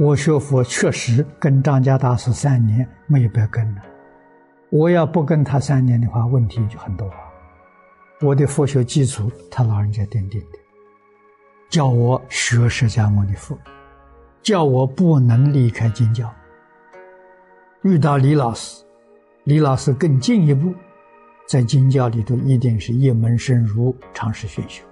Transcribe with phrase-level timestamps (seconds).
[0.00, 3.82] 我学佛确实跟张家大师三年没有白跟了。
[4.70, 7.10] 我要不跟他三年的话，问题就很多。
[8.20, 10.58] 我的佛学基础，他老人家奠定的，
[11.68, 13.58] 叫我学释迦牟尼佛，
[14.40, 16.32] 叫我不能离开经教。
[17.82, 18.84] 遇到李老师，
[19.42, 20.72] 李老师更进一步，
[21.48, 24.84] 在经教里头一定是一门深入，长时熏修，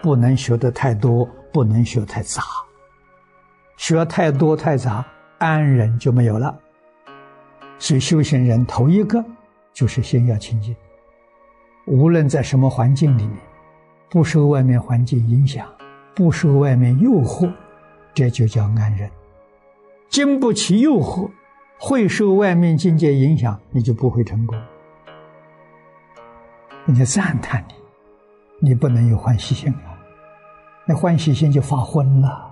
[0.00, 2.44] 不能学的太多，不能学太杂。
[3.80, 5.02] 学太多太杂，
[5.38, 6.54] 安忍就没有了。
[7.78, 9.24] 所以修行人头一个
[9.72, 10.76] 就是先要清净。
[11.86, 13.38] 无论在什么环境里面，
[14.10, 15.66] 不受外面环境影响，
[16.14, 17.50] 不受外面诱惑，
[18.12, 19.10] 这就叫安忍。
[20.10, 21.30] 经不起诱惑，
[21.78, 24.60] 会受外面境界影响，你就不会成功。
[26.84, 27.64] 人家赞叹
[28.60, 29.96] 你，你不能有欢喜心啊！
[30.84, 32.49] 那欢喜心就发昏了。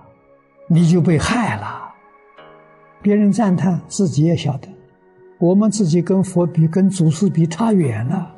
[0.71, 1.91] 你就被害了。
[3.01, 4.67] 别人赞叹，自己也晓得，
[5.39, 8.31] 我们自己跟佛比、跟祖师比差远了，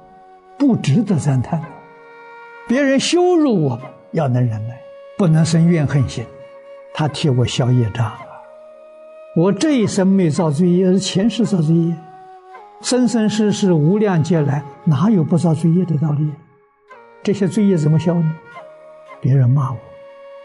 [0.57, 1.61] 不值得赞叹。
[2.69, 3.81] 别人羞辱我们，
[4.13, 4.79] 要能忍耐，
[5.17, 6.23] 不能生怨恨心。
[6.93, 8.19] 他替我消业障啊！
[9.35, 11.95] 我这一生没造罪业，是前世造罪业，
[12.81, 16.31] 生生世世无量劫来，哪有不造罪业的道理？
[17.23, 18.35] 这些罪业怎么消呢？
[19.19, 19.77] 别人骂我，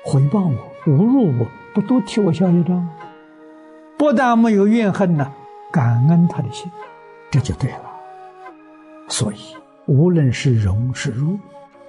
[0.05, 0.55] 回报我，
[0.87, 1.47] 侮辱我。
[1.75, 2.89] 不都替我消业障？
[3.99, 5.31] 不但没有怨恨呢，
[5.71, 6.73] 感恩他的心，
[7.31, 7.83] 这就对了。
[9.07, 11.39] 所以，无论是荣是辱，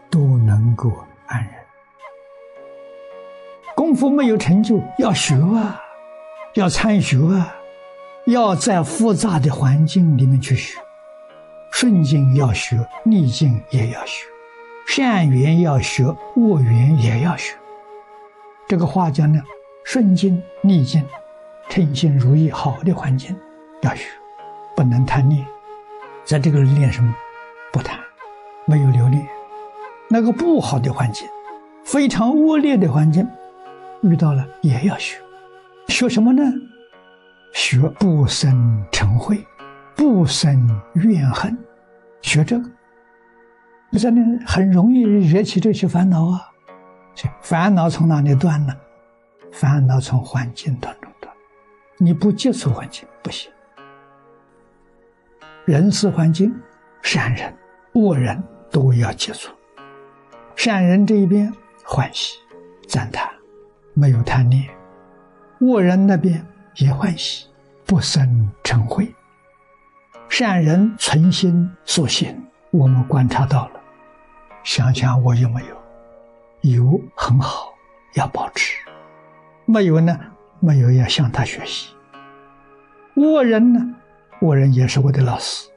[0.09, 0.91] 都能够
[1.25, 1.53] 安忍。
[3.75, 5.79] 功夫没有成就，要学啊，
[6.55, 7.55] 要参学啊，
[8.25, 10.77] 要在复杂的环境里面去学。
[11.71, 14.25] 顺境要学，逆境也要学；
[14.85, 17.55] 善缘要学，恶缘也要学。
[18.67, 19.41] 这个话讲呢。
[19.83, 21.01] 顺境逆境，
[21.69, 23.33] 称心如意，好的环境
[23.83, 24.09] 要学，
[24.75, 25.47] 不能贪恋。
[26.25, 27.15] 在这个练什么？
[27.71, 27.97] 不贪，
[28.65, 29.25] 没有留恋。
[30.09, 31.25] 那个不好的环境，
[31.85, 33.25] 非常恶劣的环境，
[34.01, 35.17] 遇到了也要学。
[35.87, 36.43] 学什么呢？
[37.53, 39.41] 学不生嗔恚，
[39.95, 41.57] 不生怨恨。
[42.21, 42.69] 学这个，
[43.89, 44.21] 你说呢？
[44.45, 46.51] 很容易惹起这些烦恼啊！
[47.41, 48.75] 烦恼从哪里断呢？
[49.51, 51.33] 烦恼从环境当中断，
[51.97, 53.49] 你不接触环境不行。
[55.65, 56.53] 人事环境，
[57.01, 57.55] 善人、
[57.93, 59.51] 恶人都要接触。
[60.55, 61.51] 善人这一边
[61.83, 62.37] 欢喜、
[62.87, 63.29] 赞叹，
[63.93, 64.65] 没有贪念；
[65.59, 66.45] 恶人那边
[66.75, 67.47] 也欢喜，
[67.85, 69.07] 不生嗔恚。
[70.29, 72.35] 善人存心所行，
[72.71, 73.79] 我们观察到了。
[74.63, 75.86] 想想我有没有？
[76.71, 77.73] 有很好，
[78.13, 78.77] 要保持。
[79.65, 80.17] 没有呢，
[80.59, 81.93] 没有要向他学习。
[83.15, 83.95] 恶人呢，
[84.41, 85.69] 恶人也是我的老师，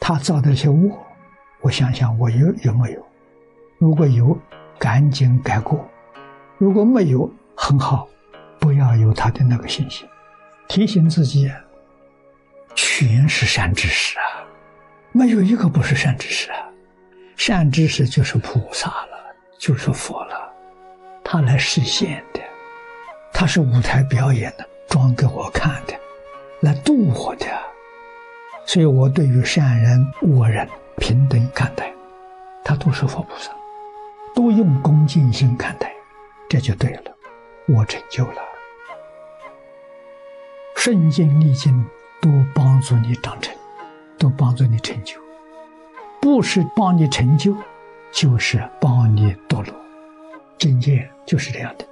[0.00, 0.90] 他造的这些恶，
[1.60, 3.06] 我想想我有有没有？
[3.78, 4.38] 如果有，
[4.78, 5.78] 赶紧改过；
[6.58, 8.08] 如果没有，很好，
[8.58, 10.08] 不要有他的那个信心。
[10.68, 11.50] 提醒自己，
[12.74, 14.44] 全是善知识啊，
[15.12, 16.58] 没有一个不是善知识啊。
[17.36, 19.11] 善知识就是菩萨了，
[19.62, 20.52] 就是佛了，
[21.22, 22.40] 他来实现的。
[23.32, 25.94] 他是舞台表演的，装给我看的，
[26.62, 27.46] 来度我的，
[28.66, 31.94] 所以我对于善人恶人平等看待，
[32.64, 33.52] 他都是佛菩萨，
[34.34, 35.94] 都用恭敬心看待，
[36.48, 37.12] 这就对了，
[37.68, 38.42] 我成就了。
[40.74, 41.86] 顺境逆境
[42.20, 43.54] 都帮助你长成，
[44.18, 45.20] 都帮助你成就，
[46.20, 47.54] 不是帮你成就，
[48.10, 49.34] 就是帮你，
[50.62, 51.84] 境界就是这样的。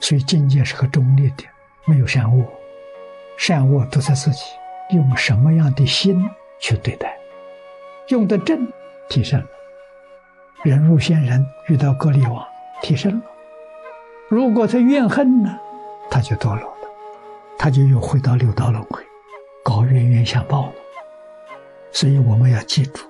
[0.00, 1.44] 所以境界是个中立的，
[1.84, 2.44] 没有善恶，
[3.36, 4.42] 善恶都在自己
[4.90, 6.28] 用什么样的心
[6.58, 7.16] 去对待，
[8.08, 8.66] 用的正
[9.08, 9.46] 提升了，
[10.64, 12.44] 人入仙人遇到割离王
[12.82, 13.22] 提升了，
[14.28, 15.56] 如果他怨恨呢，
[16.10, 16.88] 他就堕落了，
[17.56, 19.00] 他就又回到六道轮回，
[19.62, 20.72] 搞冤冤相报了。
[21.92, 23.04] 所以我们要记住，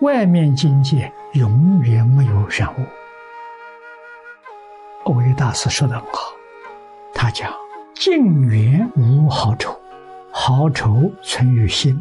[0.00, 2.86] 外面境界永远没有善恶。
[5.10, 6.32] 欧维大师说的很好，
[7.12, 7.52] 他讲
[7.96, 9.76] ：“境缘无好丑，
[10.30, 12.00] 好丑存于心。”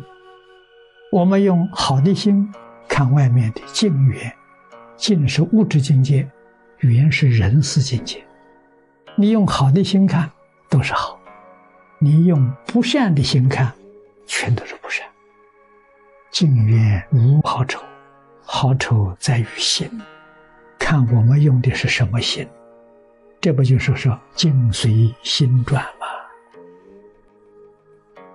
[1.11, 2.47] 我们用好的心
[2.87, 4.31] 看外面的境缘，
[4.95, 6.29] 境是物质境界，
[6.81, 8.23] 缘是人事境界。
[9.15, 10.29] 你用好的心看
[10.69, 11.19] 都是好，
[11.97, 13.73] 你用不善的心看，
[14.27, 15.03] 全都是不善。
[16.29, 17.81] 境缘无好丑，
[18.45, 19.89] 好丑在于心，
[20.77, 22.47] 看我们用的是什么心。
[23.41, 26.07] 这不就是说境随心转吗？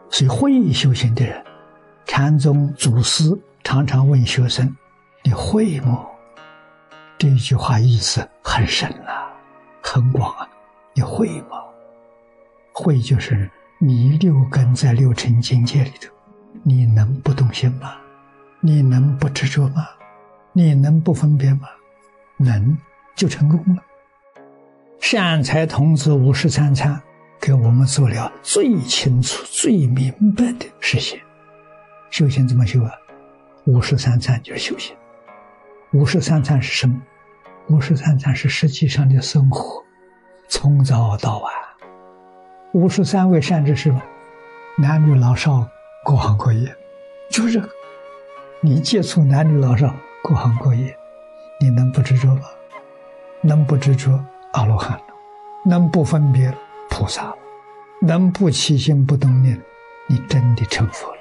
[0.09, 1.45] 所以会修行的人，
[2.07, 4.75] 禅宗祖师常常问学生
[5.23, 6.07] ：“你会吗？”
[7.19, 9.31] 这句话意思很深啊，
[9.83, 10.49] 很广啊。
[10.95, 11.59] 你会吗？
[12.73, 16.09] 会就是你六根在六尘境界里头，
[16.63, 17.97] 你能不动心吗？
[18.61, 19.87] 你能不执着吗？
[20.53, 21.69] 你能不分别吗？
[22.37, 22.79] 能
[23.17, 23.83] 就成功了。
[25.07, 26.99] 善财童子五十三参
[27.39, 31.21] 给我们做了最清楚、最明白的实现。
[32.09, 32.91] 修行怎么修啊？
[33.67, 34.97] 五十三参就是修行。
[35.93, 36.99] 五十三参是什么？
[37.69, 39.85] 五十三参是实际上的生活，
[40.49, 41.53] 从早到晚。
[42.73, 43.95] 五十三位善知识，
[44.79, 45.69] 男女老少，
[46.03, 46.75] 各行各业，
[47.31, 47.63] 就是。
[48.63, 50.97] 你接触男女老少，各行各业，
[51.61, 52.45] 你能不执着吗？
[53.43, 54.19] 能不执着？
[54.55, 55.05] 阿罗汉了，
[55.65, 56.53] 能不分别
[56.89, 57.37] 菩萨了，
[58.01, 59.61] 能不起心不动念，
[60.09, 61.21] 你真的成佛了。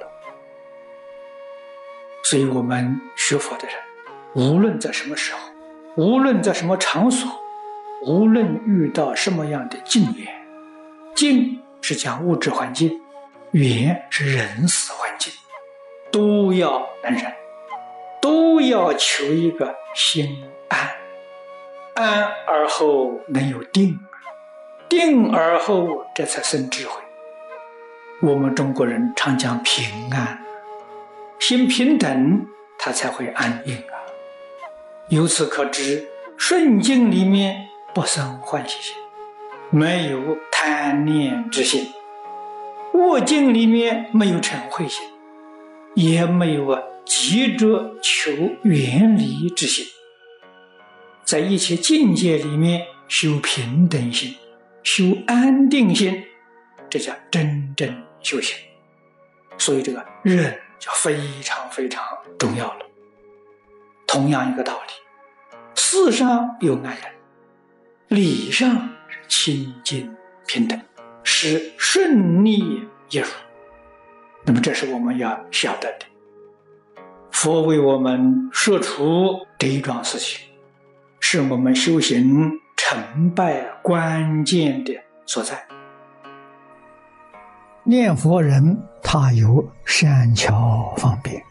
[2.24, 3.76] 所以，我们学佛的人，
[4.36, 5.40] 无论在什么时候，
[5.96, 7.28] 无论在什么场所，
[8.06, 10.28] 无论遇到什么样的境缘，
[11.16, 13.02] 境是讲物质环境，
[13.52, 15.34] 缘是人事环境，
[16.12, 17.34] 都要能忍，
[18.22, 21.03] 都要求一个心安。
[21.96, 24.00] 安而后能有定，
[24.90, 27.00] 定而后这才生智慧。
[28.22, 30.44] 我们中国人常讲平安，
[31.40, 32.48] 心平等，
[32.80, 33.94] 他才会安定啊。
[35.10, 38.96] 由此可知，顺境里面不生欢喜心，
[39.70, 41.86] 没有贪念之心；
[42.94, 45.06] 恶境里面没有嗔恚心，
[45.94, 48.32] 也没有啊急着求
[48.64, 49.86] 远离之心。
[51.34, 54.36] 在一切境界里面修平等心，
[54.84, 56.24] 修安定心，
[56.92, 57.92] 这叫真正
[58.22, 58.56] 修行。
[59.58, 62.04] 所以这个忍就非常非常
[62.38, 62.86] 重要了。
[64.06, 64.94] 同样一个道理，
[65.74, 67.04] 事上有爱人，
[68.10, 70.16] 理上是清净
[70.46, 70.80] 平等，
[71.24, 72.60] 是顺利
[73.10, 73.26] 一如。
[74.46, 76.06] 那么这是我们要晓得的。
[77.32, 80.53] 佛为我们说出这一桩事情。
[81.34, 84.94] 是我们修行成败关键的
[85.26, 85.58] 所在。
[87.84, 91.42] 念佛人他有善巧方便，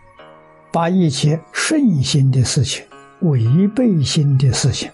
[0.70, 2.86] 把一切顺心的事情、
[3.22, 4.88] 违背心的事情，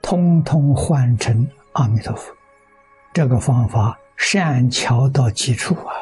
[0.00, 2.34] 通通换成阿弥陀佛。
[3.12, 5.92] 这个方法善巧到极处啊，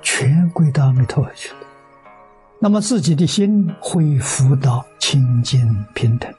[0.00, 1.56] 全归到阿弥陀佛去了。
[2.60, 6.32] 那么自己的心恢复到清净平等。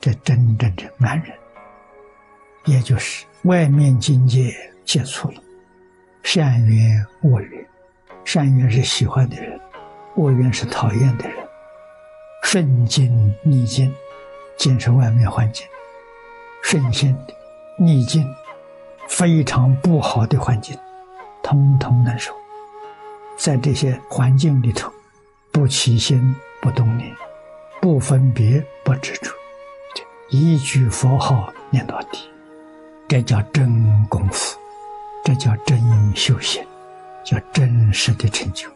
[0.00, 1.32] 这真正的男人，
[2.64, 4.54] 也就是外面境界
[4.84, 5.42] 接触了，
[6.22, 7.66] 善缘恶缘，
[8.24, 9.58] 善缘是喜欢的人，
[10.16, 11.36] 恶缘是讨厌的人，
[12.42, 13.92] 顺境逆境，
[14.56, 15.66] 境是外面环境，
[16.62, 17.16] 顺心
[17.78, 18.26] 逆境，
[19.08, 20.76] 非常不好的环境，
[21.42, 22.32] 通通难受，
[23.36, 24.92] 在这些环境里头，
[25.50, 27.12] 不起心不动念，
[27.80, 29.32] 不分别不执着。
[30.28, 32.28] 一句佛号念到底，
[33.06, 34.58] 这叫真功夫，
[35.24, 35.80] 这叫真
[36.16, 36.64] 修行，
[37.24, 38.68] 叫真实的成就。